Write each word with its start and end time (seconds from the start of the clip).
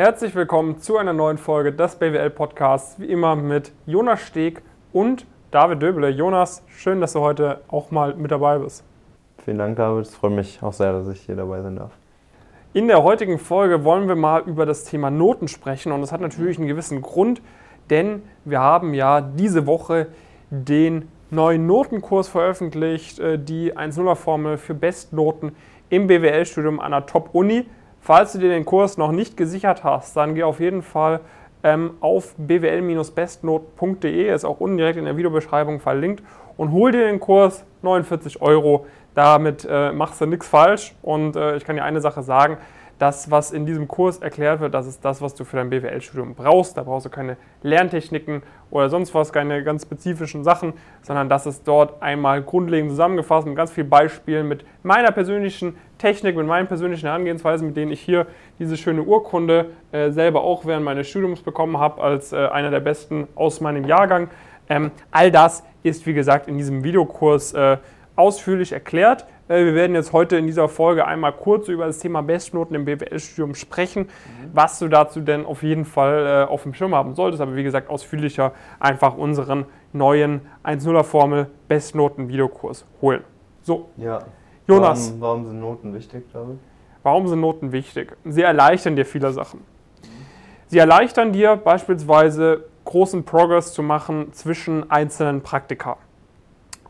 Herzlich 0.00 0.34
willkommen 0.34 0.78
zu 0.78 0.96
einer 0.96 1.12
neuen 1.12 1.36
Folge 1.36 1.74
des 1.74 1.96
BWL 1.96 2.30
Podcasts, 2.30 2.98
wie 2.98 3.04
immer 3.04 3.36
mit 3.36 3.70
Jonas 3.84 4.22
Steg 4.22 4.62
und 4.94 5.26
David 5.50 5.82
Döbele. 5.82 6.08
Jonas, 6.08 6.62
schön, 6.68 7.02
dass 7.02 7.12
du 7.12 7.20
heute 7.20 7.60
auch 7.68 7.90
mal 7.90 8.14
mit 8.14 8.30
dabei 8.30 8.56
bist. 8.60 8.82
Vielen 9.44 9.58
Dank, 9.58 9.76
David. 9.76 10.06
Es 10.06 10.14
freut 10.14 10.32
mich 10.32 10.62
auch 10.62 10.72
sehr, 10.72 10.94
dass 10.94 11.06
ich 11.08 11.20
hier 11.20 11.36
dabei 11.36 11.60
sein 11.60 11.76
darf. 11.76 11.90
In 12.72 12.88
der 12.88 13.02
heutigen 13.02 13.38
Folge 13.38 13.84
wollen 13.84 14.08
wir 14.08 14.16
mal 14.16 14.40
über 14.46 14.64
das 14.64 14.84
Thema 14.84 15.10
Noten 15.10 15.48
sprechen 15.48 15.92
und 15.92 16.00
das 16.00 16.12
hat 16.12 16.22
natürlich 16.22 16.56
einen 16.56 16.66
gewissen 16.66 17.02
Grund, 17.02 17.42
denn 17.90 18.22
wir 18.46 18.60
haben 18.60 18.94
ja 18.94 19.20
diese 19.20 19.66
Woche 19.66 20.06
den 20.48 21.08
neuen 21.28 21.66
Notenkurs 21.66 22.26
veröffentlicht, 22.26 23.18
äh, 23.18 23.38
die 23.38 23.76
1-0er-Formel 23.76 24.56
für 24.56 24.72
Bestnoten 24.72 25.54
im 25.90 26.06
BWL-Studium 26.06 26.80
an 26.80 26.92
der 26.92 27.04
Top-Uni. 27.04 27.66
Falls 28.00 28.32
du 28.32 28.38
dir 28.38 28.48
den 28.48 28.64
Kurs 28.64 28.96
noch 28.96 29.12
nicht 29.12 29.36
gesichert 29.36 29.84
hast, 29.84 30.16
dann 30.16 30.34
geh 30.34 30.42
auf 30.42 30.58
jeden 30.58 30.82
Fall 30.82 31.20
ähm, 31.62 31.92
auf 32.00 32.34
bwl-bestnote.de, 32.38 34.34
ist 34.34 34.46
auch 34.46 34.60
unten 34.60 34.78
direkt 34.78 34.98
in 34.98 35.04
der 35.04 35.18
Videobeschreibung 35.18 35.80
verlinkt 35.80 36.22
und 36.56 36.72
hol 36.72 36.92
dir 36.92 37.06
den 37.06 37.20
Kurs, 37.20 37.64
49 37.82 38.40
Euro. 38.40 38.86
Damit 39.14 39.66
äh, 39.68 39.92
machst 39.92 40.20
du 40.20 40.26
nichts 40.26 40.48
falsch 40.48 40.94
und 41.02 41.36
äh, 41.36 41.56
ich 41.56 41.64
kann 41.64 41.76
dir 41.76 41.84
eine 41.84 42.00
Sache 42.00 42.22
sagen, 42.22 42.56
das, 43.00 43.30
was 43.30 43.50
in 43.50 43.64
diesem 43.64 43.88
Kurs 43.88 44.18
erklärt 44.18 44.60
wird, 44.60 44.74
das 44.74 44.86
ist 44.86 45.02
das, 45.04 45.22
was 45.22 45.34
du 45.34 45.44
für 45.44 45.56
dein 45.56 45.70
BWL-Studium 45.70 46.34
brauchst. 46.34 46.76
Da 46.76 46.82
brauchst 46.82 47.06
du 47.06 47.10
keine 47.10 47.38
Lerntechniken 47.62 48.42
oder 48.70 48.90
sonst 48.90 49.14
was, 49.14 49.32
keine 49.32 49.64
ganz 49.64 49.82
spezifischen 49.82 50.44
Sachen, 50.44 50.74
sondern 51.00 51.30
das 51.30 51.46
ist 51.46 51.66
dort 51.66 52.02
einmal 52.02 52.42
grundlegend 52.42 52.90
zusammengefasst 52.90 53.46
mit 53.46 53.56
ganz 53.56 53.72
vielen 53.72 53.88
Beispielen, 53.88 54.46
mit 54.46 54.66
meiner 54.82 55.12
persönlichen 55.12 55.76
Technik, 56.00 56.34
mit 56.34 56.46
meinen 56.46 56.66
persönlichen 56.66 57.06
Herangehensweisen, 57.06 57.68
mit 57.68 57.76
denen 57.76 57.92
ich 57.92 58.00
hier 58.00 58.26
diese 58.58 58.76
schöne 58.76 59.02
Urkunde 59.02 59.66
äh, 59.92 60.10
selber 60.10 60.42
auch 60.42 60.64
während 60.64 60.84
meines 60.84 61.08
Studiums 61.08 61.42
bekommen 61.42 61.78
habe, 61.78 62.02
als 62.02 62.32
äh, 62.32 62.46
einer 62.46 62.70
der 62.70 62.80
besten 62.80 63.28
aus 63.34 63.60
meinem 63.60 63.84
Jahrgang. 63.84 64.28
Ähm, 64.68 64.90
all 65.10 65.30
das 65.30 65.62
ist, 65.82 66.06
wie 66.06 66.14
gesagt, 66.14 66.48
in 66.48 66.56
diesem 66.56 66.82
Videokurs 66.84 67.52
äh, 67.52 67.76
ausführlich 68.16 68.72
erklärt. 68.72 69.26
Äh, 69.48 69.64
wir 69.64 69.74
werden 69.74 69.94
jetzt 69.94 70.12
heute 70.12 70.36
in 70.36 70.46
dieser 70.46 70.68
Folge 70.68 71.06
einmal 71.06 71.32
kurz 71.32 71.68
über 71.68 71.86
das 71.86 71.98
Thema 71.98 72.22
Bestnoten 72.22 72.74
im 72.76 72.84
BWL-Studium 72.86 73.54
sprechen, 73.54 74.04
mhm. 74.04 74.50
was 74.54 74.78
du 74.78 74.88
dazu 74.88 75.20
denn 75.20 75.44
auf 75.44 75.62
jeden 75.62 75.84
Fall 75.84 76.46
äh, 76.48 76.50
auf 76.50 76.62
dem 76.62 76.72
Schirm 76.72 76.94
haben 76.94 77.14
solltest. 77.14 77.42
Aber 77.42 77.56
wie 77.56 77.62
gesagt, 77.62 77.90
ausführlicher 77.90 78.52
einfach 78.78 79.16
unseren 79.16 79.66
neuen 79.92 80.40
1-0er-Formel 80.64 81.48
Bestnoten-Videokurs 81.68 82.86
holen. 83.02 83.22
So, 83.62 83.90
ja. 83.96 84.20
Jonas. 84.70 85.08
Warum, 85.08 85.20
warum, 85.20 85.46
sind 85.46 85.60
Noten 85.60 85.94
wichtig, 85.94 86.24
David? 86.32 86.58
Warum 87.02 87.28
sind 87.28 87.40
Noten 87.40 87.72
wichtig? 87.72 88.16
Sie 88.24 88.42
erleichtern 88.42 88.96
dir 88.96 89.04
viele 89.04 89.32
Sachen. 89.32 89.60
Sie 90.68 90.78
erleichtern 90.78 91.32
dir 91.32 91.56
beispielsweise 91.56 92.64
großen 92.84 93.24
Progress 93.24 93.72
zu 93.72 93.82
machen 93.82 94.32
zwischen 94.32 94.90
einzelnen 94.90 95.42
Praktika. 95.42 95.96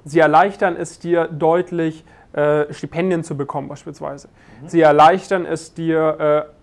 Sie 0.04 0.18
erleichtern 0.18 0.76
es 0.76 0.98
dir 0.98 1.28
deutlich, 1.28 2.04
äh, 2.32 2.72
Stipendien 2.72 3.24
zu 3.24 3.36
bekommen 3.36 3.68
beispielsweise. 3.68 4.28
Mhm. 4.62 4.68
Sie 4.68 4.80
erleichtern 4.80 5.46
es 5.46 5.74
dir, 5.74 6.46
äh, 6.48 6.60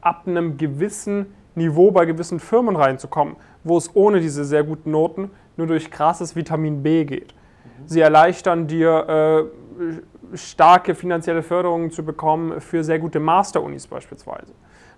ab 0.00 0.22
einem 0.26 0.56
gewissen 0.56 1.34
Niveau 1.54 1.90
bei 1.90 2.04
gewissen 2.04 2.40
Firmen 2.40 2.76
reinzukommen, 2.76 3.36
wo 3.64 3.76
es 3.76 3.94
ohne 3.94 4.20
diese 4.20 4.44
sehr 4.44 4.64
guten 4.64 4.92
Noten 4.92 5.30
nur 5.56 5.66
durch 5.66 5.90
krasses 5.90 6.36
Vitamin 6.36 6.82
B 6.82 7.04
geht. 7.04 7.34
Mhm. 7.34 7.88
Sie 7.88 8.00
erleichtern 8.00 8.66
dir, 8.66 9.50
äh, 9.78 9.92
starke 10.34 10.94
finanzielle 10.94 11.42
Förderungen 11.42 11.90
zu 11.90 12.04
bekommen 12.04 12.60
für 12.60 12.84
sehr 12.84 12.98
gute 12.98 13.20
Master-Unis 13.20 13.86
beispielsweise. 13.86 14.52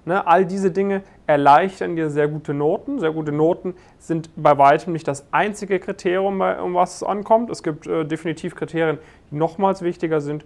Ne, 0.05 0.27
all 0.27 0.44
diese 0.44 0.72
Dinge 0.72 1.02
erleichtern 1.28 1.94
dir 1.94 2.11
sehr 2.11 2.27
gute 2.27 2.55
Noten. 2.55 2.98
Sehr 2.98 3.12
gute 3.12 3.30
Noten 3.30 3.74
sind 3.98 4.30
bei 4.34 4.58
weitem 4.58 4.92
nicht 4.92 5.06
das 5.06 5.27
einzige 5.30 5.78
Kriterium, 5.78 6.41
um 6.41 6.74
was 6.74 6.97
es 6.97 7.02
ankommt. 7.05 7.50
Es 7.50 7.62
gibt 7.62 7.86
äh, 7.86 8.05
definitiv 8.05 8.56
Kriterien, 8.56 8.98
die 9.30 9.36
nochmals 9.36 9.83
wichtiger 9.83 10.20
sind, 10.20 10.45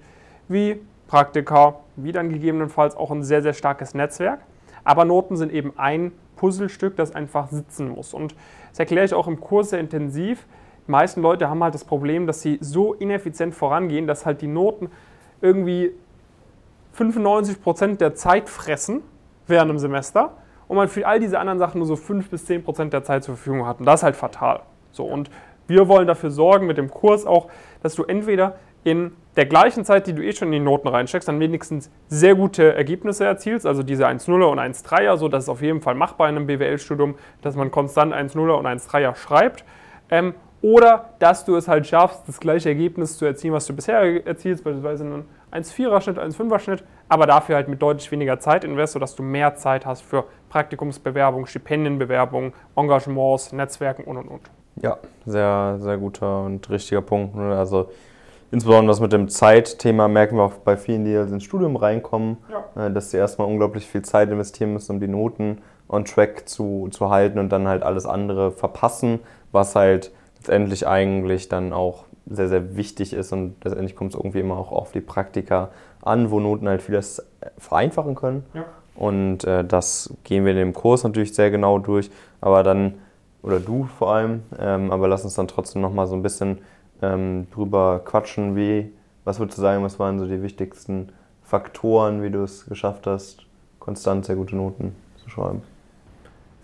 wie 0.49 0.81
Praktika, 1.09 1.77
wie 1.97 2.13
dann 2.13 2.29
gegebenenfalls 2.29 2.97
auch 2.97 3.11
ein 3.11 3.23
sehr, 3.23 3.41
sehr 3.41 3.55
starkes 3.55 3.95
Netzwerk. 3.95 4.41
Aber 4.85 5.07
Noten 5.07 5.37
sind 5.37 5.51
eben 5.51 5.73
ein 5.79 6.13
Puzzlestück, 6.37 6.95
das 6.97 7.15
einfach 7.15 7.49
sitzen 7.49 7.89
muss. 7.89 8.13
Und 8.13 8.35
das 8.71 8.81
erkläre 8.81 9.07
ich 9.07 9.15
auch 9.15 9.27
im 9.27 9.41
Kurs 9.41 9.71
sehr 9.71 9.81
intensiv. 9.81 10.47
Die 10.87 10.91
meisten 10.91 11.21
Leute 11.23 11.51
haben 11.51 11.63
halt 11.63 11.75
das 11.75 11.85
Problem, 11.85 12.27
dass 12.27 12.43
sie 12.43 12.59
so 12.61 12.95
ineffizient 12.95 13.55
vorangehen, 13.55 14.07
dass 14.07 14.25
halt 14.25 14.41
die 14.41 14.47
Noten 14.47 14.91
irgendwie 15.41 15.93
95 16.93 17.63
Prozent 17.63 18.01
der 18.01 18.15
Zeit 18.15 18.49
fressen 18.49 19.03
während 19.47 19.71
dem 19.71 19.79
Semester 19.79 20.33
und 20.69 20.77
man 20.77 20.89
für 20.89 21.07
all 21.07 21.21
diese 21.21 21.39
anderen 21.39 21.59
Sachen 21.59 21.79
nur 21.79 21.87
so 21.87 21.97
5 21.97 22.31
bis 22.31 22.47
10 22.47 22.65
Prozent 22.65 22.93
der 22.93 23.05
Zeit 23.05 23.25
zur 23.25 23.37
Verfügung 23.37 23.67
hat. 23.67 23.81
Und 23.81 23.87
das 23.87 24.01
ist 24.01 24.05
halt 24.05 24.17
fatal. 24.17 24.61
So, 24.93 25.05
und 25.05 25.31
wir 25.67 25.89
wollen 25.89 26.07
dafür 26.07 26.31
sorgen 26.31 26.67
mit 26.67 26.79
dem 26.79 26.91
Kurs 26.91 27.27
auch, 27.27 27.49
dass 27.83 27.95
du 27.95 28.05
entweder 28.05 28.57
in 28.85 29.13
der 29.37 29.47
gleichen 29.47 29.85
Zeit, 29.85 30.07
die 30.07 30.13
du 30.13 30.23
eh 30.23 30.33
schon 30.33 30.49
in 30.49 30.53
die 30.53 30.61
Noten 30.61 30.87
reinsteckst, 30.87 31.27
dann 31.27 31.41
wenigstens 31.41 31.91
sehr 32.07 32.37
gute 32.37 32.75
Ergebnisse 32.75 33.25
erzielst, 33.25 33.67
also 33.67 33.83
diese 33.83 34.07
1,0er 34.07 34.45
und 34.45 34.61
1,3er, 34.61 35.17
so 35.17 35.29
dass 35.29 35.45
es 35.45 35.49
auf 35.49 35.61
jeden 35.61 35.81
Fall 35.81 35.97
machbar 35.97 36.29
in 36.29 36.37
einem 36.37 36.47
BWL-Studium, 36.47 37.17
dass 37.43 37.57
man 37.57 37.73
konstant 37.73 38.15
1,0er 38.15 38.53
und 38.53 38.67
1,3er 38.67 39.17
schreibt. 39.17 39.65
Ähm, 40.09 40.35
oder 40.67 41.11
dass 41.21 41.45
du 41.45 41.55
es 41.55 41.69
halt 41.69 41.87
schaffst, 41.87 42.23
das 42.27 42.41
gleiche 42.41 42.71
Ergebnis 42.71 43.17
zu 43.19 43.25
erzielen, 43.25 43.55
was 43.55 43.67
du 43.67 43.73
bisher 43.73 44.27
erzielst, 44.27 44.65
beispielsweise 44.65 45.05
einen 45.05 45.25
1,4er 45.53 46.01
Schnitt, 46.01 46.19
1,5er 46.19 46.59
Schnitt, 46.59 46.85
aber 47.09 47.29
dafür 47.29 47.55
halt 47.55 47.69
mit 47.69 47.81
deutlich 47.81 48.11
weniger 48.11 48.41
Zeit 48.41 48.65
invest, 48.65 48.95
sodass 48.95 49.15
du 49.15 49.23
mehr 49.23 49.55
Zeit 49.55 49.87
hast 49.87 50.01
für 50.03 50.25
Praktikumsbewerbung, 50.49 51.47
Stipendienbewerbung, 51.47 52.53
Engagements, 52.75 53.53
Netzwerken 53.53 54.03
und 54.03 54.17
und 54.17 54.27
und. 54.27 54.41
Ja, 54.83 54.99
sehr, 55.25 55.77
sehr 55.79 55.99
guter 55.99 56.43
und 56.43 56.69
richtiger 56.69 57.01
Punkt. 57.01 57.37
Ne? 57.37 57.57
Also 57.57 57.91
insbesondere 58.51 58.89
das 58.89 58.99
mit 58.99 59.13
dem 59.13 59.29
Zeitthema 59.29 60.09
merken 60.09 60.35
wir 60.35 60.43
auch 60.43 60.55
bei 60.55 60.77
vielen, 60.77 61.05
die 61.05 61.15
ins 61.15 61.45
Studium 61.45 61.77
reinkommen, 61.77 62.39
ja. 62.51 62.87
Äh, 62.87 62.91
dass 62.91 63.13
sie 63.13 63.19
erstmal 63.19 63.47
unglaublich 63.47 63.87
viel 63.87 64.03
Zeit 64.03 64.33
investieren 64.33 64.73
müssen, 64.73 64.97
um 64.97 65.01
die 65.01 65.07
Noten 65.07 65.59
on 65.89 66.05
track 66.05 66.49
zu, 66.49 66.89
zu 66.91 67.09
halten 67.09 67.39
und 67.39 67.51
dann 67.51 67.69
halt 67.69 67.85
alles 67.85 68.05
andere 68.05 68.51
verpassen, 68.51 69.21
was 69.53 69.77
halt 69.77 70.11
letztendlich 70.37 70.87
eigentlich 70.87 71.49
dann 71.49 71.73
auch 71.73 72.05
sehr, 72.29 72.49
sehr 72.49 72.77
wichtig 72.77 73.13
ist 73.13 73.33
und 73.33 73.57
letztendlich 73.65 73.97
kommt 73.97 74.15
es 74.15 74.19
irgendwie 74.19 74.41
immer 74.41 74.57
auch 74.57 74.73
auf 74.73 74.93
die 74.93 75.01
Praktika 75.01 75.71
an, 76.03 76.31
wo 76.31 76.41
Noten 76.41 76.69
halt 76.69 76.83
vieles 76.83 77.25
vereinfachen 77.59 78.15
können. 78.15 78.45
Ja. 78.55 78.65
Und 78.97 79.45
äh, 79.45 79.65
das 79.65 80.15
gehen 80.25 80.45
wir 80.45 80.53
in 80.53 80.59
dem 80.59 80.73
Kurs 80.73 81.05
natürlich 81.05 81.35
sehr 81.35 81.51
genau 81.51 81.79
durch, 81.79 82.11
aber 82.41 82.63
dann, 82.63 82.95
oder 83.43 83.61
du 83.61 83.85
vor 83.85 84.13
allem, 84.15 84.43
ähm, 84.59 84.91
aber 84.91 85.07
lass 85.07 85.25
uns 85.25 85.35
dann 85.35 85.49
trotzdem 85.49 85.83
nochmal 85.83 86.07
so 86.07 86.15
ein 86.15 86.23
bisschen 86.23 86.59
ähm, 87.03 87.47
drüber 87.53 88.01
quatschen, 88.05 88.57
wie, 88.57 88.93
was 89.25 89.39
würdest 89.39 89.59
du 89.59 89.63
sagen, 89.63 89.85
was 89.85 89.99
waren 89.99 90.19
so 90.19 90.27
die 90.27 90.43
wichtigsten 90.43 91.11
Faktoren, 91.43 92.23
wie 92.23 92.31
du 92.31 92.43
es 92.43 92.67
geschafft 92.67 93.07
hast, 93.07 93.45
konstant 93.79 94.25
sehr 94.25 94.37
gute 94.37 94.57
Noten 94.57 94.97
zu 95.23 95.29
schreiben? 95.29 95.63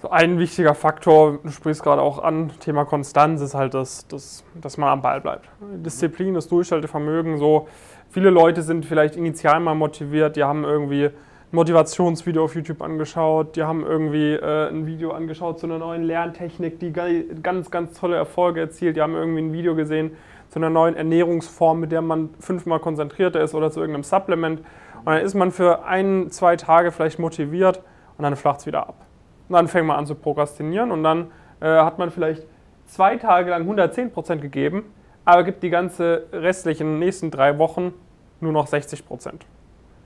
So 0.03 0.11
ein 0.11 0.41
wichtiger 0.41 0.75
Faktor, 0.75 1.39
du 1.45 1.51
sprichst 1.51 1.85
gerade 1.85 2.03
auch 2.03 2.19
an, 2.19 2.51
Thema 2.59 2.85
Konstanz, 2.85 3.41
ist 3.41 3.55
halt, 3.55 3.73
das, 3.73 4.09
das, 4.09 4.43
dass 4.61 4.77
man 4.77 4.89
am 4.89 5.01
Ball 5.01 5.21
bleibt. 5.21 5.49
Disziplin, 5.77 6.35
das 6.35 6.49
Durchhaltevermögen, 6.49 7.39
so. 7.39 7.69
Viele 8.11 8.31
Leute 8.31 8.63
sind 8.63 8.85
vielleicht 8.85 9.15
initial 9.15 9.61
mal 9.61 9.77
motiviert, 9.77 10.35
die 10.35 10.43
haben 10.43 10.65
irgendwie 10.65 11.05
ein 11.05 11.13
Motivationsvideo 11.53 12.43
auf 12.43 12.57
YouTube 12.57 12.83
angeschaut, 12.83 13.55
die 13.55 13.63
haben 13.63 13.87
irgendwie 13.87 14.33
äh, 14.33 14.71
ein 14.71 14.87
Video 14.87 15.13
angeschaut 15.13 15.61
zu 15.61 15.67
einer 15.67 15.79
neuen 15.79 16.03
Lerntechnik, 16.03 16.81
die 16.81 16.93
ganz, 17.41 17.71
ganz 17.71 17.97
tolle 17.97 18.17
Erfolge 18.17 18.59
erzielt, 18.59 18.97
die 18.97 19.03
haben 19.03 19.15
irgendwie 19.15 19.43
ein 19.43 19.53
Video 19.53 19.77
gesehen 19.77 20.17
zu 20.49 20.59
einer 20.59 20.69
neuen 20.69 20.97
Ernährungsform, 20.97 21.79
mit 21.79 21.93
der 21.93 22.03
man 22.03 22.31
fünfmal 22.41 22.81
konzentrierter 22.81 23.41
ist 23.41 23.55
oder 23.55 23.71
zu 23.71 23.79
irgendeinem 23.79 24.03
Supplement. 24.03 24.63
Und 25.05 25.07
dann 25.07 25.19
ist 25.19 25.35
man 25.35 25.53
für 25.53 25.85
ein, 25.85 26.29
zwei 26.33 26.57
Tage 26.57 26.91
vielleicht 26.91 27.21
motiviert 27.21 27.83
und 28.19 28.25
dann 28.25 28.35
flacht 28.35 28.59
es 28.59 28.67
wieder 28.67 28.89
ab. 28.89 29.07
Und 29.53 29.57
dann 29.57 29.69
fängt 29.69 29.87
man 29.87 29.99
an 29.99 30.07
zu 30.07 30.15
prokrastinieren 30.15 30.91
und 30.91 31.03
dann 31.03 31.31
äh, 31.61 31.67
hat 31.67 31.99
man 31.99 32.11
vielleicht 32.11 32.47
zwei 32.87 33.17
Tage 33.17 33.51
lang 33.51 33.69
110% 33.69 34.37
gegeben, 34.37 34.95
aber 35.27 35.45
gibt 35.45 35.63
die 35.63 35.69
ganze 35.69 36.25
restlichen 36.33 36.99
nächsten 36.99 37.31
drei 37.31 37.59
Wochen 37.59 37.93
nur 38.41 38.53
noch 38.53 38.67
60%. 38.67 39.05
Dann 39.27 39.37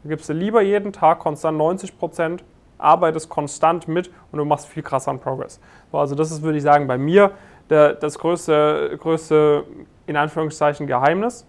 gibst 0.02 0.28
du 0.28 0.32
lieber 0.32 0.62
jeden 0.62 0.92
Tag 0.92 1.20
konstant 1.20 1.60
90%, 1.60 2.40
arbeitest 2.78 3.28
konstant 3.28 3.86
mit 3.86 4.10
und 4.32 4.40
du 4.40 4.44
machst 4.44 4.66
viel 4.66 4.82
krasseren 4.82 5.20
Progress. 5.20 5.60
So, 5.92 5.98
also 5.98 6.16
das 6.16 6.32
ist, 6.32 6.42
würde 6.42 6.58
ich 6.58 6.64
sagen, 6.64 6.88
bei 6.88 6.98
mir 6.98 7.30
der, 7.70 7.94
das 7.94 8.18
größte, 8.18 8.98
größte, 9.00 9.62
in 10.08 10.16
Anführungszeichen, 10.16 10.88
Geheimnis, 10.88 11.46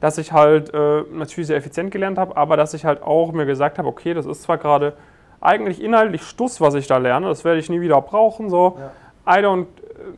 dass 0.00 0.16
ich 0.16 0.32
halt 0.32 0.72
äh, 0.72 1.02
natürlich 1.12 1.48
sehr 1.48 1.58
effizient 1.58 1.90
gelernt 1.90 2.16
habe, 2.16 2.38
aber 2.38 2.56
dass 2.56 2.72
ich 2.72 2.86
halt 2.86 3.02
auch 3.02 3.32
mir 3.32 3.44
gesagt 3.44 3.76
habe, 3.76 3.86
okay, 3.86 4.14
das 4.14 4.24
ist 4.24 4.44
zwar 4.44 4.56
gerade 4.56 4.94
eigentlich 5.44 5.82
inhaltlich 5.82 6.22
Stuss, 6.22 6.60
was 6.60 6.74
ich 6.74 6.86
da 6.86 6.96
lerne. 6.96 7.28
Das 7.28 7.44
werde 7.44 7.60
ich 7.60 7.68
nie 7.68 7.80
wieder 7.80 8.00
brauchen. 8.00 8.48
So. 8.48 8.78
Ja. 9.26 9.38
I 9.38 9.44
don't, 9.44 9.66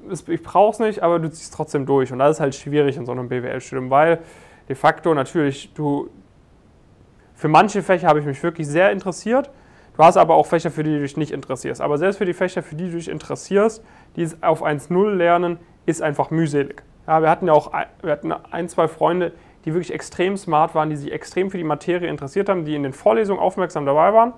äh, 0.08 0.32
ich 0.32 0.42
brauche 0.42 0.72
es 0.72 0.78
nicht, 0.78 1.02
aber 1.02 1.18
du 1.18 1.30
ziehst 1.30 1.52
trotzdem 1.52 1.84
durch. 1.84 2.12
Und 2.12 2.20
das 2.20 2.36
ist 2.36 2.40
halt 2.40 2.54
schwierig 2.54 2.96
in 2.96 3.04
so 3.04 3.12
einem 3.12 3.28
BWL-Studium, 3.28 3.90
weil 3.90 4.20
de 4.68 4.76
facto 4.76 5.12
natürlich 5.14 5.72
du, 5.74 6.08
für 7.34 7.48
manche 7.48 7.82
Fächer 7.82 8.08
habe 8.08 8.20
ich 8.20 8.26
mich 8.26 8.42
wirklich 8.42 8.66
sehr 8.66 8.92
interessiert. 8.92 9.50
Du 9.96 10.04
hast 10.04 10.16
aber 10.16 10.34
auch 10.34 10.46
Fächer, 10.46 10.70
für 10.70 10.84
die 10.84 10.92
du 10.92 11.00
dich 11.00 11.16
nicht 11.16 11.32
interessierst. 11.32 11.80
Aber 11.80 11.98
selbst 11.98 12.18
für 12.18 12.24
die 12.24 12.34
Fächer, 12.34 12.62
für 12.62 12.76
die 12.76 12.90
du 12.90 12.96
dich 12.96 13.08
interessierst, 13.08 13.82
dieses 14.14 14.42
auf 14.42 14.64
1.0 14.64 15.10
lernen, 15.14 15.58
ist 15.86 16.02
einfach 16.02 16.30
mühselig. 16.30 16.82
Ja, 17.06 17.22
wir 17.22 17.30
hatten 17.30 17.46
ja 17.46 17.52
auch 17.52 17.72
wir 18.02 18.12
hatten 18.12 18.32
ein, 18.32 18.68
zwei 18.68 18.88
Freunde, 18.88 19.32
die 19.64 19.72
wirklich 19.72 19.92
extrem 19.92 20.36
smart 20.36 20.74
waren, 20.74 20.90
die 20.90 20.96
sich 20.96 21.12
extrem 21.12 21.50
für 21.50 21.58
die 21.58 21.64
Materie 21.64 22.08
interessiert 22.08 22.48
haben, 22.48 22.64
die 22.64 22.74
in 22.74 22.82
den 22.82 22.92
Vorlesungen 22.92 23.40
aufmerksam 23.40 23.86
dabei 23.86 24.12
waren, 24.12 24.32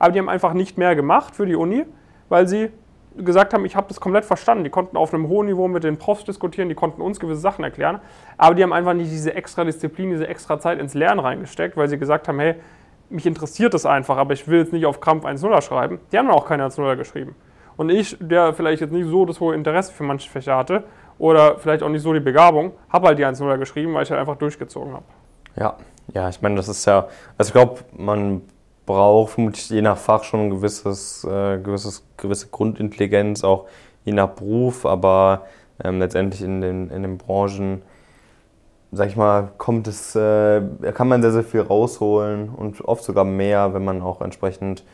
aber 0.00 0.10
die 0.10 0.18
haben 0.18 0.28
einfach 0.28 0.54
nicht 0.54 0.76
mehr 0.78 0.96
gemacht 0.96 1.36
für 1.36 1.46
die 1.46 1.54
Uni, 1.54 1.84
weil 2.28 2.48
sie 2.48 2.70
gesagt 3.16 3.54
haben, 3.54 3.64
ich 3.64 3.76
habe 3.76 3.86
das 3.88 4.00
komplett 4.00 4.24
verstanden. 4.24 4.64
Die 4.64 4.70
konnten 4.70 4.96
auf 4.96 5.12
einem 5.12 5.28
hohen 5.28 5.46
Niveau 5.46 5.68
mit 5.68 5.84
den 5.84 5.98
Profs 5.98 6.24
diskutieren, 6.24 6.68
die 6.68 6.74
konnten 6.74 7.02
uns 7.02 7.20
gewisse 7.20 7.40
Sachen 7.40 7.62
erklären, 7.62 8.00
aber 8.36 8.54
die 8.54 8.62
haben 8.62 8.72
einfach 8.72 8.94
nicht 8.94 9.10
diese 9.10 9.34
extra 9.34 9.62
Disziplin, 9.62 10.10
diese 10.10 10.26
extra 10.26 10.58
Zeit 10.58 10.80
ins 10.80 10.94
Lernen 10.94 11.20
reingesteckt, 11.20 11.76
weil 11.76 11.88
sie 11.88 11.98
gesagt 11.98 12.26
haben, 12.28 12.40
hey, 12.40 12.56
mich 13.10 13.26
interessiert 13.26 13.74
das 13.74 13.84
einfach, 13.86 14.16
aber 14.16 14.32
ich 14.32 14.48
will 14.48 14.60
jetzt 14.60 14.72
nicht 14.72 14.86
auf 14.86 15.00
Krampf 15.00 15.24
1-0er 15.24 15.60
schreiben. 15.60 16.00
Die 16.12 16.18
haben 16.18 16.26
dann 16.26 16.36
auch 16.36 16.46
keine 16.46 16.66
1-0er 16.66 16.96
geschrieben. 16.96 17.34
Und 17.76 17.90
ich, 17.90 18.16
der 18.20 18.54
vielleicht 18.54 18.80
jetzt 18.80 18.92
nicht 18.92 19.06
so 19.06 19.26
das 19.26 19.40
hohe 19.40 19.54
Interesse 19.54 19.92
für 19.92 20.04
manche 20.04 20.30
Fächer 20.30 20.56
hatte 20.56 20.84
oder 21.18 21.58
vielleicht 21.58 21.82
auch 21.82 21.88
nicht 21.88 22.02
so 22.02 22.12
die 22.14 22.20
Begabung, 22.20 22.72
habe 22.88 23.08
halt 23.08 23.18
die 23.18 23.26
1-0er 23.26 23.58
geschrieben, 23.58 23.92
weil 23.94 24.04
ich 24.04 24.10
halt 24.10 24.20
einfach 24.20 24.36
durchgezogen 24.36 24.94
habe. 24.94 25.04
Ja, 25.56 25.76
ja, 26.14 26.28
ich 26.28 26.40
meine, 26.40 26.54
das 26.54 26.68
ist 26.68 26.86
ja, 26.86 27.08
also 27.36 27.48
ich 27.48 27.52
glaube, 27.52 27.80
man 27.96 28.42
braucht 28.90 29.32
vermutlich 29.32 29.70
je 29.70 29.82
nach 29.82 29.96
Fach 29.96 30.24
schon 30.24 30.40
ein 30.40 30.50
gewisses, 30.50 31.24
äh, 31.24 31.58
gewisses, 31.58 32.04
gewisse 32.16 32.48
Grundintelligenz, 32.48 33.44
auch 33.44 33.66
je 34.04 34.12
nach 34.12 34.30
Beruf, 34.30 34.84
aber 34.84 35.46
ähm, 35.82 36.00
letztendlich 36.00 36.42
in 36.42 36.60
den, 36.60 36.90
in 36.90 37.02
den 37.02 37.16
Branchen, 37.16 37.82
sag 38.90 39.08
ich 39.08 39.16
mal, 39.16 39.50
kommt 39.58 39.86
es, 39.86 40.16
äh, 40.16 40.62
kann 40.92 41.06
man 41.06 41.22
sehr, 41.22 41.30
sehr 41.30 41.44
viel 41.44 41.60
rausholen 41.60 42.48
und 42.48 42.84
oft 42.84 43.04
sogar 43.04 43.24
mehr, 43.24 43.74
wenn 43.74 43.84
man 43.84 44.02
auch 44.02 44.20
entsprechend 44.20 44.84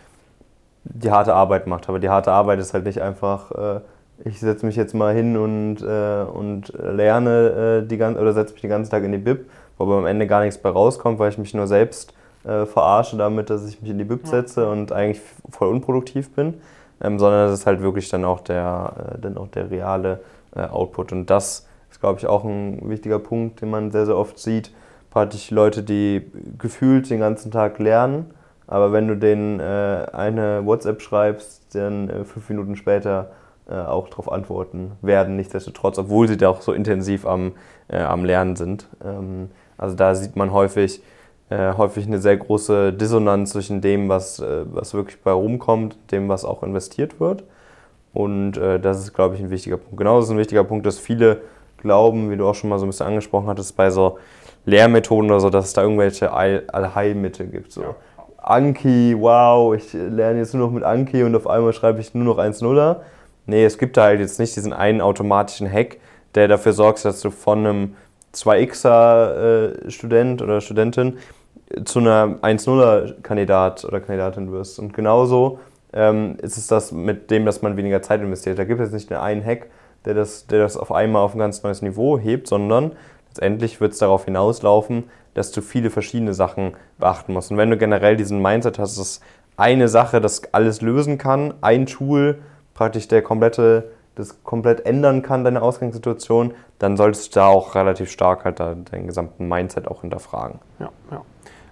die 0.84 1.10
harte 1.10 1.34
Arbeit 1.34 1.66
macht. 1.66 1.88
Aber 1.88 1.98
die 1.98 2.10
harte 2.10 2.32
Arbeit 2.32 2.58
ist 2.60 2.74
halt 2.74 2.84
nicht 2.84 3.00
einfach, 3.00 3.50
äh, 3.52 3.80
ich 4.24 4.40
setze 4.40 4.66
mich 4.66 4.76
jetzt 4.76 4.94
mal 4.94 5.14
hin 5.14 5.38
und, 5.38 5.82
äh, 5.82 6.22
und 6.22 6.72
lerne 6.76 7.82
äh, 7.82 7.86
die 7.86 7.96
ganze, 7.96 8.20
oder 8.20 8.34
setze 8.34 8.52
mich 8.52 8.60
den 8.60 8.70
ganzen 8.70 8.90
Tag 8.90 9.04
in 9.04 9.12
die 9.12 9.18
Bib, 9.18 9.48
wo 9.78 9.84
aber 9.84 9.96
am 9.96 10.06
Ende 10.06 10.26
gar 10.26 10.42
nichts 10.42 10.58
bei 10.58 10.68
rauskommt, 10.68 11.18
weil 11.18 11.30
ich 11.30 11.38
mich 11.38 11.54
nur 11.54 11.66
selbst 11.66 12.12
äh, 12.46 12.66
verarsche 12.66 13.16
damit, 13.16 13.50
dass 13.50 13.66
ich 13.66 13.80
mich 13.80 13.90
in 13.90 13.98
die 13.98 14.04
Bib 14.04 14.26
setze 14.26 14.62
ja. 14.62 14.68
und 14.68 14.92
eigentlich 14.92 15.20
voll 15.50 15.68
unproduktiv 15.68 16.30
bin, 16.34 16.54
ähm, 17.02 17.18
sondern 17.18 17.48
das 17.48 17.60
ist 17.60 17.66
halt 17.66 17.80
wirklich 17.80 18.08
dann 18.08 18.24
auch 18.24 18.40
der, 18.40 19.14
äh, 19.14 19.18
dann 19.18 19.36
auch 19.36 19.48
der 19.48 19.70
reale 19.70 20.20
äh, 20.54 20.60
Output. 20.60 21.12
Und 21.12 21.26
das 21.30 21.66
ist, 21.90 22.00
glaube 22.00 22.18
ich, 22.18 22.26
auch 22.26 22.44
ein 22.44 22.88
wichtiger 22.88 23.18
Punkt, 23.18 23.60
den 23.60 23.70
man 23.70 23.90
sehr, 23.90 24.06
sehr 24.06 24.16
oft 24.16 24.38
sieht. 24.38 24.72
Praktisch 25.10 25.50
Leute, 25.50 25.82
die 25.82 26.30
gefühlt 26.58 27.08
den 27.10 27.20
ganzen 27.20 27.50
Tag 27.50 27.78
lernen, 27.78 28.30
aber 28.66 28.92
wenn 28.92 29.08
du 29.08 29.16
denen 29.16 29.60
äh, 29.60 30.06
eine 30.12 30.66
WhatsApp 30.66 31.00
schreibst, 31.00 31.74
dann 31.74 32.10
äh, 32.10 32.24
fünf 32.24 32.48
Minuten 32.48 32.76
später 32.76 33.30
äh, 33.68 33.74
auch 33.74 34.08
darauf 34.08 34.30
antworten 34.30 34.92
werden, 35.02 35.36
nichtsdestotrotz, 35.36 35.98
obwohl 35.98 36.28
sie 36.28 36.36
da 36.36 36.48
auch 36.48 36.60
so 36.60 36.72
intensiv 36.72 37.26
am, 37.26 37.52
am 37.88 38.24
Lernen 38.24 38.56
sind. 38.56 38.88
Ähm, 39.04 39.50
also 39.78 39.94
da 39.94 40.14
sieht 40.14 40.36
man 40.36 40.52
häufig, 40.52 41.02
äh, 41.50 41.74
häufig 41.74 42.06
eine 42.06 42.18
sehr 42.18 42.36
große 42.36 42.92
Dissonanz 42.92 43.50
zwischen 43.50 43.80
dem, 43.80 44.08
was, 44.08 44.40
äh, 44.40 44.64
was 44.66 44.94
wirklich 44.94 45.20
bei 45.22 45.32
rumkommt, 45.32 45.96
dem, 46.10 46.28
was 46.28 46.44
auch 46.44 46.62
investiert 46.62 47.20
wird. 47.20 47.44
Und 48.12 48.56
äh, 48.56 48.80
das 48.80 49.00
ist, 49.00 49.12
glaube 49.12 49.34
ich, 49.34 49.40
ein 49.40 49.50
wichtiger 49.50 49.76
Punkt. 49.76 49.96
Genauso 49.96 50.26
ist 50.26 50.30
ein 50.30 50.38
wichtiger 50.38 50.64
Punkt, 50.64 50.86
dass 50.86 50.98
viele 50.98 51.42
glauben, 51.76 52.30
wie 52.30 52.36
du 52.36 52.46
auch 52.46 52.54
schon 52.54 52.70
mal 52.70 52.78
so 52.78 52.86
ein 52.86 52.88
bisschen 52.88 53.06
angesprochen 53.06 53.46
hattest, 53.46 53.76
bei 53.76 53.90
so 53.90 54.18
Lehrmethoden 54.64 55.30
oder 55.30 55.40
so, 55.40 55.50
dass 55.50 55.66
es 55.66 55.72
da 55.72 55.82
irgendwelche 55.82 56.32
Allheilmittel 56.32 57.46
gibt. 57.46 57.72
So. 57.72 57.82
Ja. 57.82 57.94
Anki, 58.38 59.14
wow, 59.18 59.74
ich 59.74 59.92
lerne 59.92 60.38
jetzt 60.38 60.54
nur 60.54 60.66
noch 60.66 60.72
mit 60.72 60.82
Anki 60.82 61.22
und 61.24 61.34
auf 61.34 61.46
einmal 61.46 61.72
schreibe 61.72 62.00
ich 62.00 62.14
nur 62.14 62.24
noch 62.24 62.38
1-0er. 62.38 62.96
Nee, 63.46 63.64
es 63.64 63.78
gibt 63.78 63.96
da 63.96 64.04
halt 64.04 64.20
jetzt 64.20 64.38
nicht 64.40 64.56
diesen 64.56 64.72
einen 64.72 65.00
automatischen 65.00 65.70
Hack, 65.70 65.98
der 66.34 66.48
dafür 66.48 66.72
sorgt, 66.72 67.04
dass 67.04 67.20
du 67.20 67.30
von 67.30 67.66
einem 67.66 67.96
2xer-Student 68.36 70.40
äh, 70.40 70.44
oder 70.44 70.60
Studentin 70.60 71.18
zu 71.84 71.98
einer 71.98 72.38
1-0er-Kandidat 72.42 73.84
oder 73.84 74.00
Kandidatin 74.00 74.52
wirst. 74.52 74.78
Und 74.78 74.94
genauso 74.94 75.58
ähm, 75.92 76.36
ist 76.40 76.56
es 76.56 76.66
das 76.66 76.92
mit 76.92 77.30
dem, 77.30 77.44
dass 77.44 77.62
man 77.62 77.76
weniger 77.76 78.02
Zeit 78.02 78.20
investiert. 78.20 78.58
Da 78.58 78.64
gibt 78.64 78.80
es 78.80 78.92
nicht 78.92 79.12
einen 79.12 79.44
Hack, 79.44 79.66
der 80.04 80.14
das, 80.14 80.46
der 80.46 80.60
das 80.60 80.76
auf 80.76 80.92
einmal 80.92 81.22
auf 81.22 81.34
ein 81.34 81.38
ganz 81.38 81.62
neues 81.62 81.82
Niveau 81.82 82.18
hebt, 82.18 82.46
sondern 82.46 82.92
letztendlich 83.28 83.80
wird 83.80 83.92
es 83.92 83.98
darauf 83.98 84.26
hinauslaufen, 84.26 85.04
dass 85.34 85.52
du 85.52 85.60
viele 85.60 85.90
verschiedene 85.90 86.32
Sachen 86.32 86.74
beachten 86.98 87.32
musst. 87.32 87.50
Und 87.50 87.58
wenn 87.58 87.70
du 87.70 87.76
generell 87.76 88.16
diesen 88.16 88.40
Mindset 88.40 88.78
hast, 88.78 88.98
dass 88.98 89.20
eine 89.56 89.88
Sache 89.88 90.20
das 90.20 90.42
alles 90.52 90.80
lösen 90.80 91.18
kann, 91.18 91.54
ein 91.60 91.86
Tool 91.86 92.38
praktisch 92.74 93.08
der 93.08 93.22
komplette, 93.22 93.90
das 94.16 94.42
komplett 94.42 94.84
ändern 94.86 95.22
kann, 95.22 95.44
deine 95.44 95.62
Ausgangssituation, 95.62 96.54
dann 96.78 96.96
solltest 96.96 97.34
du 97.34 97.40
da 97.40 97.46
auch 97.46 97.74
relativ 97.74 98.10
stark 98.10 98.44
halt 98.44 98.58
deinen 98.58 99.06
gesamten 99.06 99.46
Mindset 99.46 99.86
auch 99.86 100.00
hinterfragen. 100.00 100.58
Ja, 100.80 100.90
ja. 101.10 101.22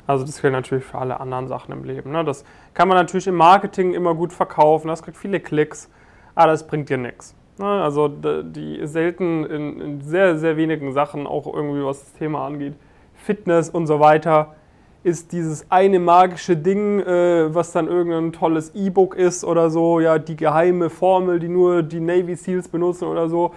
Also 0.07 0.27
das 0.27 0.41
gilt 0.43 0.53
natürlich 0.53 0.85
für 0.85 0.99
alle 0.99 1.19
anderen 1.19 1.49
Sachen 1.49 1.73
im 1.73 1.85
Leben. 1.85 2.13
Ne? 2.13 2.25
Das 2.25 2.45
kann 2.75 2.89
man 2.89 2.99
natürlich 2.99 3.27
im 3.27 3.37
Marketing 3.37 3.95
immer 3.95 4.15
gut 4.15 4.33
verkaufen, 4.33 4.89
das 4.89 5.03
kriegt 5.03 5.17
viele 5.17 5.41
Klicks, 5.41 5.91
aber 6.35 6.53
das 6.53 6.67
bringt 6.67 6.91
dir 6.91 6.99
nichts. 6.99 7.35
Ne? 7.59 7.67
Also 7.67 8.09
die 8.09 8.87
selten 8.87 9.45
in, 9.47 9.81
in, 9.81 10.01
sehr, 10.03 10.37
sehr 10.37 10.59
wenigen 10.59 10.93
Sachen, 10.93 11.27
auch 11.27 11.47
irgendwie 11.47 11.83
was 11.83 12.01
das 12.01 12.13
Thema 12.13 12.47
angeht, 12.47 12.75
Fitness 13.15 13.71
und 13.71 13.87
so 13.87 13.99
weiter, 14.01 14.55
ist 15.05 15.33
dieses 15.33 15.71
eine 15.71 15.99
magische 15.99 16.57
Ding, 16.57 16.99
äh, 17.01 17.55
was 17.55 17.73
dann 17.73 17.87
irgendein 17.89 18.33
tolles 18.33 18.75
E-Book 18.75 19.15
ist 19.15 19.45
oder 19.45 19.71
so, 19.71 20.01
ja, 20.01 20.19
die 20.19 20.35
geheime 20.35 20.89
Formel, 20.89 21.39
die 21.39 21.49
nur 21.49 21.83
die 21.83 22.01
Navy 22.01 22.35
Seals 22.35 22.69
benutzen 22.69 23.07
oder 23.07 23.29
so. 23.29 23.53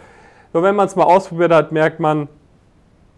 So, 0.51 0.61
wenn 0.61 0.75
man 0.75 0.87
es 0.87 0.95
mal 0.95 1.05
ausprobiert 1.05 1.53
hat, 1.53 1.71
merkt 1.71 1.99
man, 2.01 2.27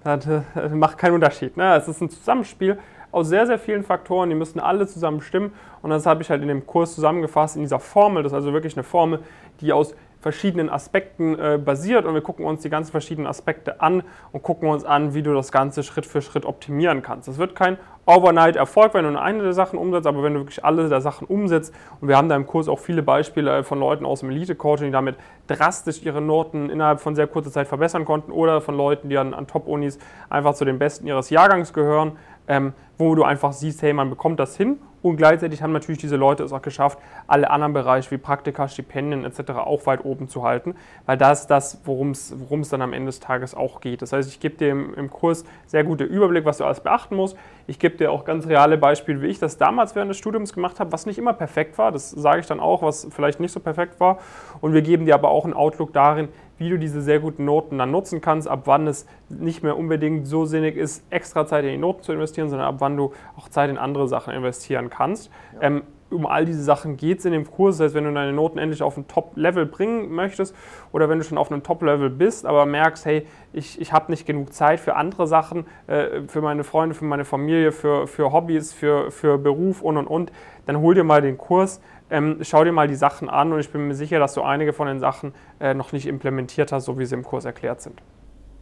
das, 0.03 0.25
das 0.53 0.71
macht 0.71 0.97
keinen 0.97 1.15
Unterschied. 1.15 1.57
Ne? 1.57 1.75
Es 1.75 1.87
ist 1.87 2.01
ein 2.01 2.09
Zusammenspiel 2.09 2.77
aus 3.11 3.27
sehr, 3.27 3.47
sehr 3.47 3.57
vielen 3.57 3.83
Faktoren, 3.83 4.29
die 4.29 4.35
müssen 4.35 4.59
alle 4.59 4.85
zusammen 4.85 5.21
stimmen. 5.21 5.51
Und 5.81 5.89
das 5.89 6.05
habe 6.05 6.21
ich 6.21 6.29
halt 6.29 6.43
in 6.43 6.47
dem 6.47 6.67
Kurs 6.67 6.93
zusammengefasst 6.93 7.55
in 7.55 7.63
dieser 7.63 7.79
Formel. 7.79 8.21
Das 8.21 8.31
ist 8.31 8.35
also 8.35 8.53
wirklich 8.53 8.75
eine 8.75 8.83
Formel, 8.83 9.19
die 9.61 9.73
aus 9.73 9.95
verschiedenen 10.21 10.69
Aspekten 10.69 11.39
äh, 11.39 11.57
basiert 11.63 12.05
und 12.05 12.13
wir 12.13 12.21
gucken 12.21 12.45
uns 12.45 12.61
die 12.61 12.69
ganzen 12.69 12.91
verschiedenen 12.91 13.27
Aspekte 13.27 13.81
an 13.81 14.03
und 14.31 14.43
gucken 14.43 14.69
uns 14.69 14.83
an, 14.83 15.13
wie 15.13 15.23
du 15.23 15.33
das 15.33 15.51
Ganze 15.51 15.81
Schritt 15.81 16.05
für 16.05 16.21
Schritt 16.21 16.45
optimieren 16.45 17.01
kannst. 17.01 17.27
Das 17.27 17.37
wird 17.37 17.55
kein 17.55 17.77
Overnight-Erfolg, 18.05 18.93
wenn 18.95 19.05
du 19.05 19.11
nur 19.11 19.21
eine 19.21 19.43
der 19.43 19.53
Sachen 19.53 19.79
umsetzt, 19.79 20.07
aber 20.07 20.23
wenn 20.23 20.33
du 20.33 20.41
wirklich 20.41 20.65
alle 20.65 20.89
der 20.89 20.99
Sachen 20.99 21.25
umsetzt 21.25 21.73
und 22.01 22.07
wir 22.07 22.17
haben 22.17 22.27
da 22.27 22.35
im 22.35 22.47
Kurs 22.47 22.67
auch 22.67 22.79
viele 22.79 23.01
Beispiele 23.01 23.63
von 23.63 23.79
Leuten 23.79 24.05
aus 24.05 24.19
dem 24.19 24.31
Elite-Coaching, 24.31 24.87
die 24.87 24.91
damit 24.91 25.15
drastisch 25.47 26.03
ihre 26.03 26.21
Noten 26.21 26.69
innerhalb 26.69 26.99
von 26.99 27.15
sehr 27.15 27.27
kurzer 27.27 27.51
Zeit 27.51 27.67
verbessern 27.67 28.03
konnten 28.03 28.31
oder 28.31 28.61
von 28.61 28.75
Leuten, 28.75 29.09
die 29.09 29.17
an, 29.17 29.33
an 29.33 29.47
Top-Unis 29.47 29.99
einfach 30.29 30.53
zu 30.53 30.65
den 30.65 30.79
Besten 30.79 31.07
ihres 31.07 31.29
Jahrgangs 31.29 31.71
gehören, 31.71 32.13
ähm, 32.47 32.73
wo 32.97 33.15
du 33.15 33.23
einfach 33.23 33.53
siehst, 33.53 33.81
hey, 33.83 33.93
man 33.93 34.09
bekommt 34.09 34.39
das 34.39 34.57
hin 34.57 34.79
und 35.01 35.17
gleichzeitig 35.17 35.61
haben 35.61 35.71
natürlich 35.71 35.99
diese 35.99 36.15
Leute 36.15 36.43
es 36.43 36.51
auch 36.51 36.61
geschafft, 36.61 36.99
alle 37.27 37.49
anderen 37.49 37.73
Bereiche 37.73 38.11
wie 38.11 38.17
Praktika, 38.17 38.67
Stipendien 38.67 39.25
etc. 39.25 39.51
auch 39.51 39.85
weit 39.85 40.03
oben 40.03 40.27
zu 40.27 40.43
halten, 40.43 40.75
weil 41.05 41.17
das 41.17 41.41
ist 41.41 41.47
das, 41.47 41.81
worum 41.85 42.11
es 42.11 42.69
dann 42.69 42.81
am 42.81 42.93
Ende 42.93 43.07
des 43.07 43.19
Tages 43.19 43.55
auch 43.55 43.81
geht. 43.81 44.01
Das 44.01 44.13
heißt, 44.13 44.29
ich 44.29 44.39
gebe 44.39 44.55
dir 44.55 44.71
im, 44.71 44.93
im 44.95 45.09
Kurs 45.09 45.45
sehr 45.67 45.83
guten 45.83 46.07
Überblick, 46.07 46.45
was 46.45 46.57
du 46.57 46.65
alles 46.65 46.81
beachten 46.81 47.15
musst. 47.15 47.37
Ich 47.67 47.79
gebe 47.79 47.97
dir 47.97 48.11
auch 48.11 48.25
ganz 48.25 48.47
reale 48.47 48.77
Beispiele, 48.77 49.21
wie 49.21 49.27
ich 49.27 49.39
das 49.39 49.57
damals 49.57 49.95
während 49.95 50.09
des 50.09 50.17
Studiums 50.17 50.53
gemacht 50.53 50.79
habe, 50.79 50.91
was 50.91 51.05
nicht 51.05 51.17
immer 51.17 51.33
perfekt 51.33 51.77
war. 51.77 51.91
Das 51.91 52.09
sage 52.09 52.39
ich 52.41 52.47
dann 52.47 52.59
auch, 52.59 52.81
was 52.81 53.07
vielleicht 53.11 53.39
nicht 53.39 53.51
so 53.51 53.59
perfekt 53.59 53.99
war. 53.99 54.17
Und 54.59 54.73
wir 54.73 54.81
geben 54.81 55.05
dir 55.05 55.15
aber 55.15 55.29
auch 55.29 55.45
einen 55.45 55.53
Outlook 55.53 55.93
darin, 55.93 56.29
wie 56.59 56.69
du 56.69 56.77
diese 56.77 57.01
sehr 57.01 57.19
guten 57.19 57.45
Noten 57.45 57.77
dann 57.77 57.89
nutzen 57.89 58.21
kannst, 58.21 58.47
ab 58.47 58.61
wann 58.65 58.85
es 58.85 59.07
nicht 59.29 59.63
mehr 59.63 59.77
unbedingt 59.77 60.27
so 60.27 60.45
sinnig 60.45 60.77
ist, 60.77 61.03
extra 61.09 61.47
Zeit 61.47 61.63
in 61.65 61.71
die 61.71 61.77
Noten 61.77 62.03
zu 62.03 62.13
investieren, 62.13 62.49
sondern 62.49 62.67
ab 62.67 62.75
wann 62.79 62.95
du 62.95 63.13
auch 63.35 63.49
Zeit 63.49 63.69
in 63.69 63.77
andere 63.77 64.07
Sachen 64.07 64.33
investieren 64.33 64.89
kannst. 64.89 65.31
Ja. 65.55 65.63
Ähm, 65.63 65.81
um 66.11 66.25
all 66.25 66.45
diese 66.45 66.63
Sachen 66.63 66.97
geht 66.97 67.19
es 67.19 67.25
in 67.25 67.33
dem 67.33 67.49
Kurs. 67.49 67.77
Das 67.77 67.85
heißt, 67.85 67.95
wenn 67.95 68.03
du 68.03 68.13
deine 68.13 68.33
Noten 68.33 68.57
endlich 68.57 68.81
auf 68.81 68.97
ein 68.97 69.07
Top-Level 69.07 69.65
bringen 69.65 70.11
möchtest 70.11 70.55
oder 70.91 71.09
wenn 71.09 71.19
du 71.19 71.23
schon 71.23 71.37
auf 71.37 71.51
einem 71.51 71.63
Top-Level 71.63 72.09
bist, 72.09 72.45
aber 72.45 72.65
merkst, 72.65 73.05
hey, 73.05 73.25
ich, 73.53 73.79
ich 73.79 73.93
habe 73.93 74.11
nicht 74.11 74.25
genug 74.25 74.53
Zeit 74.53 74.79
für 74.79 74.95
andere 74.95 75.27
Sachen, 75.27 75.65
äh, 75.87 76.21
für 76.27 76.41
meine 76.41 76.63
Freunde, 76.63 76.95
für 76.95 77.05
meine 77.05 77.25
Familie, 77.25 77.71
für, 77.71 78.07
für 78.07 78.31
Hobbys, 78.31 78.73
für, 78.73 79.11
für 79.11 79.37
Beruf 79.37 79.81
und 79.81 79.97
und 79.97 80.07
und, 80.07 80.31
dann 80.65 80.79
hol 80.79 80.95
dir 80.95 81.03
mal 81.03 81.21
den 81.21 81.37
Kurs. 81.37 81.81
Ähm, 82.11 82.39
schau 82.41 82.63
dir 82.63 82.71
mal 82.71 82.87
die 82.87 82.95
Sachen 82.95 83.29
an 83.29 83.53
und 83.53 83.59
ich 83.59 83.71
bin 83.71 83.87
mir 83.87 83.95
sicher, 83.95 84.19
dass 84.19 84.33
du 84.33 84.41
einige 84.41 84.73
von 84.73 84.87
den 84.87 84.99
Sachen 84.99 85.33
äh, 85.59 85.73
noch 85.73 85.91
nicht 85.91 86.07
implementiert 86.07 86.71
hast, 86.71 86.85
so 86.85 86.97
wie 86.97 87.05
sie 87.05 87.15
im 87.15 87.23
Kurs 87.23 87.45
erklärt 87.45 87.81
sind. 87.81 88.01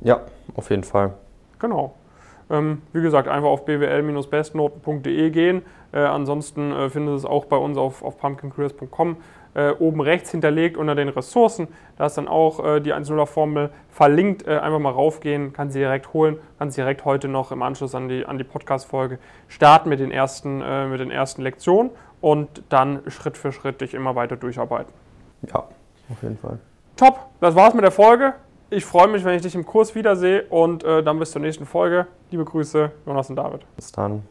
Ja, 0.02 0.22
auf 0.56 0.70
jeden 0.70 0.84
Fall. 0.84 1.14
Genau. 1.60 1.96
Ähm, 2.50 2.82
wie 2.94 3.02
gesagt, 3.02 3.28
einfach 3.28 3.50
auf 3.50 3.66
bwl-bestnoten.de 3.66 5.30
gehen. 5.32 5.64
Äh, 5.92 6.00
ansonsten 6.00 6.72
äh, 6.72 6.90
findet 6.90 7.16
es 7.16 7.26
auch 7.26 7.46
bei 7.46 7.58
uns 7.58 7.78
auf, 7.78 8.04
auf 8.04 8.18
pumpkincareers.com 8.18 9.18
äh, 9.58 9.72
oben 9.72 10.02
rechts 10.02 10.32
hinterlegt 10.32 10.78
unter 10.78 10.96
den 10.96 11.10
Ressourcen. 11.10 11.68
Da 11.98 12.06
ist 12.06 12.18
dann 12.18 12.28
auch 12.28 12.64
äh, 12.64 12.80
die 12.80 12.94
1.0er-Formel 12.94 13.72
verlinkt. 13.90 14.48
Äh, 14.48 14.60
einfach 14.60 14.80
mal 14.80 14.92
raufgehen, 14.92 15.52
kann 15.52 15.72
sie 15.72 15.80
direkt 15.80 16.14
holen, 16.14 16.38
kann 16.60 16.70
sie 16.70 16.82
direkt 16.82 17.04
heute 17.06 17.28
noch 17.28 17.52
im 17.52 17.64
Anschluss 17.64 17.96
an 17.96 18.08
die, 18.08 18.26
an 18.26 18.38
die 18.38 18.44
Podcast-Folge 18.44 19.18
starten 19.48 19.90
mit 19.90 20.00
den, 20.00 20.12
ersten, 20.12 20.62
äh, 20.62 20.86
mit 20.88 21.00
den 21.00 21.12
ersten 21.12 21.42
Lektionen. 21.42 21.92
Und 22.22 22.64
dann 22.70 23.02
Schritt 23.08 23.38
für 23.38 23.52
Schritt 23.52 23.82
dich 23.82 23.94
immer 23.94 24.16
weiter 24.16 24.36
durcharbeiten. 24.36 24.94
Ja, 25.48 25.68
auf 26.10 26.24
jeden 26.24 26.38
Fall. 26.38 26.60
Top, 26.96 27.28
das 27.40 27.56
war's 27.56 27.74
mit 27.74 27.84
der 27.84 27.92
Folge. 27.92 28.34
Ich 28.70 28.84
freue 28.86 29.08
mich, 29.08 29.24
wenn 29.24 29.36
ich 29.36 29.42
dich 29.42 29.56
im 29.56 29.66
Kurs 29.66 29.96
wiedersehe 29.96 30.44
und 30.50 30.84
äh, 30.84 31.04
dann 31.04 31.20
bis 31.20 31.32
zur 31.32 31.42
nächsten 31.42 31.66
Folge. 31.66 32.08
Liebe 32.32 32.44
Grüße, 32.44 32.92
Jonas 33.06 33.30
und 33.30 33.38
David. 33.38 33.62
Bis 33.76 33.92
dann. 33.92 34.24